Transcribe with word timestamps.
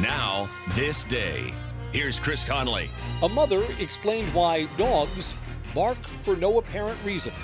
Now, 0.00 0.48
this 0.70 1.04
day. 1.04 1.52
Here's 1.92 2.18
Chris 2.18 2.42
Conley. 2.42 2.88
A 3.22 3.28
mother 3.28 3.66
explained 3.78 4.32
why 4.32 4.64
dogs 4.78 5.36
bark 5.74 6.02
for 6.02 6.36
no 6.36 6.58
apparent 6.58 6.98
reason. 7.04 7.34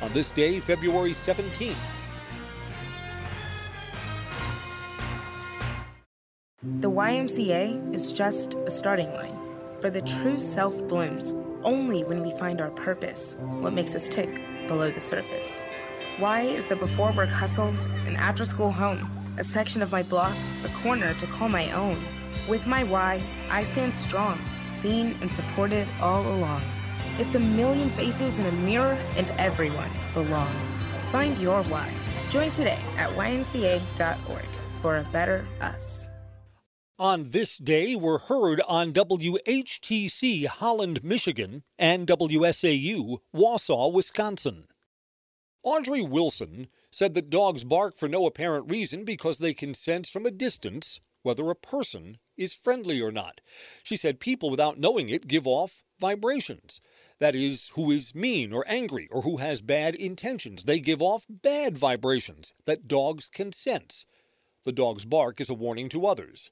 On 0.00 0.10
this 0.14 0.30
day, 0.30 0.60
February 0.60 1.10
17th. 1.10 2.04
The 6.80 6.90
YMCA 6.90 7.94
is 7.94 8.12
just 8.12 8.54
a 8.54 8.70
starting 8.70 9.12
line, 9.12 9.38
for 9.82 9.90
the 9.90 10.00
true 10.00 10.40
self 10.40 10.88
blooms 10.88 11.34
only 11.64 12.02
when 12.02 12.22
we 12.22 12.30
find 12.38 12.62
our 12.62 12.70
purpose, 12.70 13.36
what 13.60 13.74
makes 13.74 13.94
us 13.94 14.08
tick 14.08 14.40
below 14.68 14.90
the 14.90 15.02
surface. 15.02 15.62
Why 16.18 16.42
is 16.42 16.64
the 16.64 16.76
before 16.76 17.12
work 17.12 17.28
hustle, 17.28 17.74
an 18.06 18.16
after 18.16 18.46
school 18.46 18.72
home, 18.72 19.17
a 19.38 19.44
section 19.44 19.82
of 19.82 19.92
my 19.92 20.02
block, 20.02 20.36
a 20.64 20.68
corner 20.82 21.14
to 21.14 21.26
call 21.26 21.48
my 21.48 21.70
own. 21.72 22.02
With 22.48 22.66
my 22.66 22.82
why, 22.82 23.22
I 23.50 23.62
stand 23.62 23.94
strong, 23.94 24.40
seen 24.68 25.16
and 25.22 25.32
supported 25.32 25.86
all 26.00 26.26
along. 26.26 26.62
It's 27.18 27.36
a 27.36 27.40
million 27.40 27.88
faces 27.90 28.38
in 28.38 28.46
a 28.46 28.52
mirror, 28.52 28.98
and 29.16 29.30
everyone 29.38 29.90
belongs. 30.12 30.82
Find 31.12 31.38
your 31.38 31.62
why. 31.64 31.90
Join 32.30 32.50
today 32.50 32.78
at 32.96 33.10
ymca.org 33.10 34.46
for 34.82 34.98
a 34.98 35.04
better 35.04 35.46
us. 35.60 36.10
On 36.98 37.30
this 37.30 37.58
day 37.58 37.94
were 37.94 38.18
heard 38.18 38.60
on 38.68 38.92
WHTC 38.92 40.46
Holland, 40.46 41.04
Michigan, 41.04 41.62
and 41.78 42.08
WSAU 42.08 43.18
Wausau, 43.32 43.92
Wisconsin. 43.92 44.64
Audree 45.64 46.08
Wilson 46.08 46.68
said 46.90 47.14
that 47.14 47.30
dogs 47.30 47.64
bark 47.64 47.96
for 47.96 48.08
no 48.08 48.26
apparent 48.26 48.70
reason 48.70 49.04
because 49.04 49.38
they 49.38 49.54
can 49.54 49.74
sense 49.74 50.10
from 50.10 50.26
a 50.26 50.30
distance 50.30 51.00
whether 51.22 51.50
a 51.50 51.54
person 51.54 52.18
is 52.36 52.54
friendly 52.54 53.00
or 53.00 53.10
not. 53.10 53.40
She 53.82 53.96
said 53.96 54.20
people 54.20 54.50
without 54.50 54.78
knowing 54.78 55.08
it 55.08 55.28
give 55.28 55.46
off 55.46 55.82
vibrations. 56.00 56.80
That 57.18 57.34
is, 57.34 57.72
who 57.74 57.90
is 57.90 58.14
mean 58.14 58.52
or 58.52 58.64
angry 58.68 59.08
or 59.10 59.22
who 59.22 59.38
has 59.38 59.60
bad 59.60 59.94
intentions. 59.94 60.64
They 60.64 60.80
give 60.80 61.02
off 61.02 61.26
bad 61.28 61.76
vibrations 61.76 62.54
that 62.64 62.88
dogs 62.88 63.28
can 63.28 63.52
sense. 63.52 64.06
The 64.64 64.72
dog's 64.72 65.04
bark 65.04 65.40
is 65.40 65.50
a 65.50 65.54
warning 65.54 65.88
to 65.90 66.06
others. 66.06 66.50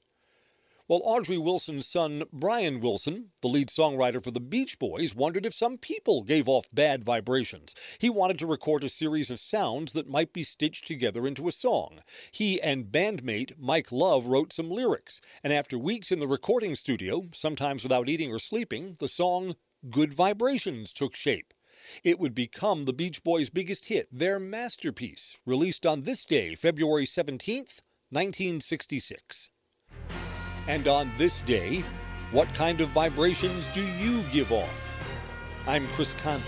Well, 0.89 1.01
Audree 1.03 1.37
Wilson's 1.37 1.85
son, 1.85 2.23
Brian 2.31 2.79
Wilson, 2.79 3.31
the 3.41 3.49
lead 3.49 3.67
songwriter 3.67 4.23
for 4.23 4.31
the 4.31 4.39
Beach 4.39 4.79
Boys, 4.79 5.13
wondered 5.13 5.45
if 5.45 5.53
some 5.53 5.77
people 5.77 6.23
gave 6.23 6.47
off 6.47 6.69
bad 6.71 7.03
vibrations. 7.03 7.75
He 7.99 8.09
wanted 8.09 8.39
to 8.39 8.47
record 8.47 8.85
a 8.85 8.89
series 8.89 9.29
of 9.29 9.41
sounds 9.41 9.91
that 9.91 10.07
might 10.07 10.31
be 10.31 10.43
stitched 10.43 10.87
together 10.87 11.27
into 11.27 11.49
a 11.49 11.51
song. 11.51 11.99
He 12.31 12.61
and 12.61 12.85
bandmate 12.85 13.59
Mike 13.59 13.91
Love 13.91 14.27
wrote 14.27 14.53
some 14.53 14.71
lyrics, 14.71 15.19
and 15.43 15.51
after 15.51 15.77
weeks 15.77 16.09
in 16.09 16.19
the 16.19 16.27
recording 16.27 16.73
studio, 16.73 17.23
sometimes 17.33 17.83
without 17.83 18.07
eating 18.07 18.31
or 18.31 18.39
sleeping, 18.39 18.95
the 19.01 19.09
song 19.09 19.55
Good 19.89 20.13
Vibrations 20.13 20.93
took 20.93 21.17
shape. 21.17 21.53
It 22.05 22.17
would 22.17 22.33
become 22.33 22.85
the 22.85 22.93
Beach 22.93 23.25
Boys' 23.25 23.49
biggest 23.49 23.87
hit, 23.87 24.07
their 24.09 24.39
masterpiece, 24.39 25.37
released 25.45 25.85
on 25.85 26.03
this 26.03 26.23
day, 26.23 26.55
February 26.55 27.03
17th, 27.03 27.81
1966. 28.09 29.49
And 30.67 30.87
on 30.89 31.11
this 31.17 31.39
day, 31.41 31.83
what 32.31 32.53
kind 32.53 32.81
of 32.81 32.89
vibrations 32.89 33.69
do 33.69 33.81
you 33.81 34.23
give 34.33 34.51
off? 34.51 34.95
I'm 35.65 35.87
Chris 35.87 36.13
Conley. 36.13 36.43